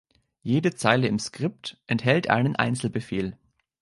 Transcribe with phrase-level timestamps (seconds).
[0.41, 3.37] Jede Zeile im Skript enthält einen Einzelbefehl.